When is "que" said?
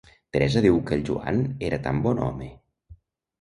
0.87-0.97